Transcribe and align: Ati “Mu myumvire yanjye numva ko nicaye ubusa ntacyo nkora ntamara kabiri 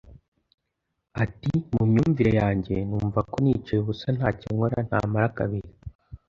Ati 1.23 1.51
“Mu 1.75 1.83
myumvire 1.91 2.31
yanjye 2.41 2.75
numva 2.89 3.19
ko 3.29 3.35
nicaye 3.43 3.79
ubusa 3.81 4.07
ntacyo 4.17 4.47
nkora 4.55 4.77
ntamara 4.87 5.27
kabiri 5.37 5.69